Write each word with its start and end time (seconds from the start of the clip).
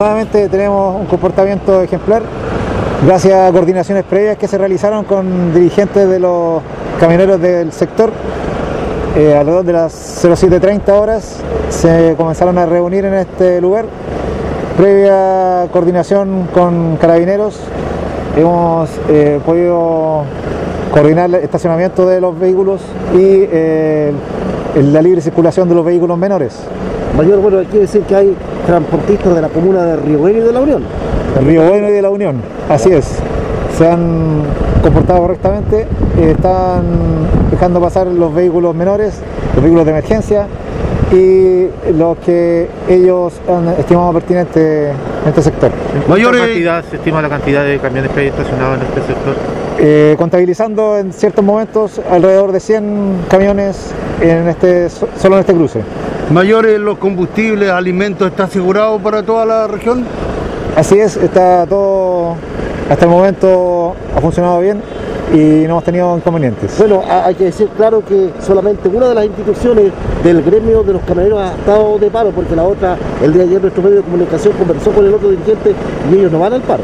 Nuevamente 0.00 0.48
tenemos 0.48 0.94
un 0.94 1.06
comportamiento 1.06 1.82
ejemplar 1.82 2.22
gracias 3.04 3.34
a 3.34 3.50
coordinaciones 3.50 4.04
previas 4.04 4.38
que 4.38 4.46
se 4.46 4.56
realizaron 4.56 5.02
con 5.04 5.52
dirigentes 5.52 6.08
de 6.08 6.20
los 6.20 6.62
camioneros 7.00 7.40
del 7.40 7.72
sector. 7.72 8.12
Eh, 9.16 9.34
alrededor 9.34 9.64
de 9.64 9.72
las 9.72 10.24
07.30 10.24 10.88
horas 10.90 11.38
se 11.70 12.14
comenzaron 12.16 12.58
a 12.58 12.66
reunir 12.66 13.06
en 13.06 13.14
este 13.14 13.60
lugar. 13.60 13.86
Previa 14.76 15.66
coordinación 15.72 16.46
con 16.54 16.96
carabineros 16.98 17.58
hemos 18.36 18.88
eh, 19.08 19.40
podido 19.44 20.22
coordinar 20.92 21.28
el 21.28 21.34
estacionamiento 21.42 22.06
de 22.06 22.20
los 22.20 22.38
vehículos 22.38 22.82
y 23.14 23.48
eh, 23.50 24.12
la 24.76 25.02
libre 25.02 25.20
circulación 25.20 25.68
de 25.68 25.74
los 25.74 25.84
vehículos 25.84 26.16
menores. 26.16 26.56
Mayor, 27.16 27.40
bueno, 27.40 27.58
quiere 27.64 27.80
decir 27.80 28.02
que 28.02 28.14
hay 28.14 28.36
transportistas 28.68 29.34
de 29.34 29.40
la 29.40 29.48
comuna 29.48 29.82
de 29.82 29.96
Río 29.96 30.18
Bueno 30.18 30.40
y 30.40 30.42
de 30.42 30.52
La 30.52 30.60
Unión. 30.60 30.82
Río 31.42 31.62
Bueno 31.62 31.88
y 31.88 31.92
de 31.92 32.02
la 32.02 32.10
Unión, 32.10 32.36
así 32.68 32.92
es. 32.92 33.18
Se 33.78 33.88
han 33.88 34.42
comportado 34.82 35.20
correctamente, 35.20 35.86
eh, 36.18 36.32
están 36.32 36.84
dejando 37.50 37.80
pasar 37.80 38.08
los 38.08 38.34
vehículos 38.34 38.74
menores, 38.74 39.20
los 39.54 39.62
vehículos 39.62 39.86
de 39.86 39.90
emergencia 39.92 40.46
y 41.10 41.68
los 41.94 42.18
que 42.18 42.68
ellos 42.90 43.40
han 43.48 43.68
estimado 43.68 44.12
pertinente 44.12 44.90
en 44.90 45.28
este 45.28 45.40
sector. 45.40 45.70
Mayor 46.06 46.36
cantidad, 46.36 46.84
se 46.84 46.96
estima 46.96 47.22
la 47.22 47.30
cantidad 47.30 47.64
de 47.64 47.78
camiones 47.78 48.10
que 48.10 48.20
hay 48.20 48.26
estacionados 48.26 48.80
en 48.80 48.86
este 48.86 49.00
sector. 49.00 49.34
Eh, 49.78 50.14
contabilizando 50.18 50.98
en 50.98 51.14
ciertos 51.14 51.42
momentos 51.42 52.02
alrededor 52.10 52.52
de 52.52 52.60
100 52.60 53.24
camiones 53.30 53.92
en 54.20 54.46
este, 54.48 54.90
solo 54.90 55.36
en 55.36 55.40
este 55.40 55.54
cruce. 55.54 55.80
Mayores 56.32 56.78
los 56.78 56.98
combustibles, 56.98 57.70
alimentos, 57.70 58.28
¿está 58.28 58.44
asegurado 58.44 58.98
para 58.98 59.22
toda 59.22 59.46
la 59.46 59.66
región? 59.66 60.04
Así 60.76 60.98
es, 60.98 61.16
está 61.16 61.64
todo, 61.66 62.34
hasta 62.90 63.06
el 63.06 63.10
momento 63.10 63.94
ha 64.14 64.20
funcionado 64.20 64.60
bien 64.60 64.82
y 65.32 65.38
no 65.38 65.70
hemos 65.70 65.84
tenido 65.84 66.14
inconvenientes. 66.18 66.76
Bueno, 66.76 67.02
hay 67.08 67.34
que 67.34 67.44
decir 67.44 67.68
claro 67.74 68.04
que 68.04 68.30
solamente 68.40 68.90
una 68.90 69.08
de 69.08 69.14
las 69.14 69.24
instituciones 69.24 69.90
del 70.22 70.42
gremio 70.42 70.82
de 70.82 70.92
los 70.92 71.02
camioneros 71.02 71.40
ha 71.40 71.54
estado 71.54 71.98
de 71.98 72.10
paro, 72.10 72.30
porque 72.30 72.54
la 72.54 72.64
otra, 72.64 72.98
el 73.22 73.32
día 73.32 73.44
de 73.44 73.48
ayer 73.48 73.62
nuestro 73.62 73.82
medio 73.82 73.96
de 73.96 74.02
comunicación 74.02 74.52
conversó 74.52 74.90
con 74.90 75.06
el 75.06 75.14
otro 75.14 75.30
dirigente 75.30 75.74
y 76.12 76.14
ellos 76.14 76.30
no 76.30 76.40
van 76.40 76.52
al 76.52 76.60
paro. 76.60 76.82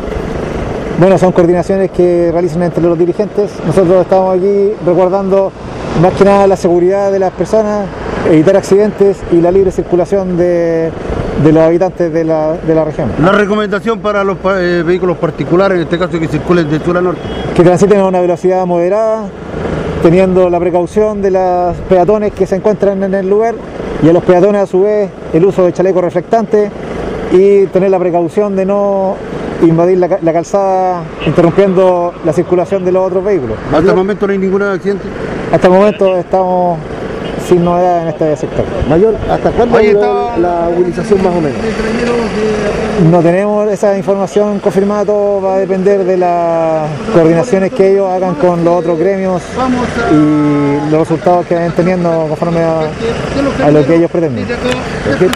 Bueno, 0.98 1.18
son 1.18 1.32
coordinaciones 1.32 1.90
que 1.90 2.30
realizan 2.32 2.62
entre 2.62 2.82
los 2.82 2.98
dirigentes. 2.98 3.50
Nosotros 3.66 4.02
estamos 4.02 4.38
aquí 4.38 4.72
recordando 4.86 5.52
más 6.00 6.14
que 6.14 6.24
nada 6.24 6.46
la 6.46 6.56
seguridad 6.56 7.12
de 7.12 7.18
las 7.18 7.32
personas, 7.32 7.86
evitar 8.30 8.56
accidentes 8.56 9.18
y 9.32 9.40
la 9.40 9.50
libre 9.50 9.70
circulación 9.70 10.36
de, 10.36 10.90
de 11.42 11.52
los 11.52 11.62
habitantes 11.62 12.12
de 12.12 12.24
la, 12.24 12.54
de 12.54 12.74
la, 12.74 12.84
región. 12.84 13.10
La 13.20 13.32
recomendación 13.32 14.00
para 14.00 14.24
los 14.24 14.38
eh, 14.56 14.82
vehículos 14.84 15.16
particulares, 15.18 15.76
en 15.76 15.82
este 15.82 15.98
caso 15.98 16.18
que 16.18 16.28
circulen 16.28 16.68
de 16.70 16.80
sur 16.80 16.96
a 16.96 17.00
norte. 17.00 17.20
Que 17.54 17.62
transiten 17.62 18.00
a 18.00 18.06
una 18.06 18.20
velocidad 18.20 18.64
moderada, 18.66 19.26
teniendo 20.02 20.48
la 20.48 20.58
precaución 20.58 21.22
de 21.22 21.30
los 21.30 21.76
peatones 21.88 22.32
que 22.32 22.46
se 22.46 22.56
encuentran 22.56 23.02
en 23.02 23.14
el 23.14 23.28
lugar 23.28 23.54
y 24.02 24.08
a 24.08 24.12
los 24.12 24.22
peatones 24.24 24.62
a 24.62 24.66
su 24.66 24.82
vez 24.82 25.10
el 25.32 25.44
uso 25.44 25.64
de 25.64 25.72
chaleco 25.72 26.00
reflectante 26.00 26.70
y 27.32 27.66
tener 27.66 27.90
la 27.90 27.98
precaución 27.98 28.54
de 28.54 28.66
no 28.66 29.16
invadir 29.62 29.98
la, 29.98 30.18
la, 30.20 30.32
calzada 30.32 31.02
interrumpiendo 31.26 32.12
la 32.24 32.32
circulación 32.32 32.84
de 32.84 32.92
los 32.92 33.06
otros 33.06 33.24
vehículos. 33.24 33.56
¿Hasta 33.72 33.90
el 33.90 33.96
momento 33.96 34.26
no 34.26 34.32
hay 34.32 34.38
ningún 34.38 34.62
accidente? 34.62 35.04
Hasta 35.52 35.68
el 35.68 35.72
momento 35.72 36.16
estamos 36.16 36.78
sin 37.48 37.64
novedad 37.64 38.02
en 38.02 38.08
este 38.08 38.36
sector. 38.36 38.64
Mayor, 38.88 39.14
¿hasta 39.30 39.50
cuándo 39.50 39.78
hay 39.78 39.92
la, 39.92 40.36
la 40.38 40.70
movilización 40.74 41.22
más 41.22 41.34
o 41.34 41.40
menos? 41.40 41.58
No 43.10 43.20
tenemos 43.20 43.70
esa 43.70 43.96
información 43.96 44.60
confirmada, 44.60 45.04
todo 45.04 45.42
va 45.42 45.56
a 45.56 45.58
depender 45.58 46.04
de 46.04 46.16
las 46.16 46.88
coordinaciones 47.12 47.72
que 47.72 47.92
ellos 47.92 48.08
hagan 48.08 48.34
con 48.36 48.64
los 48.64 48.78
otros 48.80 48.98
gremios 48.98 49.42
y 50.12 50.90
los 50.90 51.00
resultados 51.00 51.46
que 51.46 51.54
vayan 51.54 51.72
teniendo 51.72 52.26
conforme 52.28 52.60
a, 52.60 52.80
a 53.64 53.70
lo 53.70 53.84
que 53.86 53.96
ellos 53.96 54.10
pretenden. 54.10 54.46